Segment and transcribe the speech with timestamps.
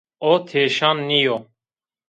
[0.31, 1.37] O têşan nîyo.